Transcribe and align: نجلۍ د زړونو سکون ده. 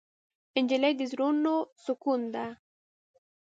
نجلۍ 0.63 0.93
د 0.99 1.01
زړونو 1.11 1.55
سکون 1.83 2.21
ده. 2.33 2.45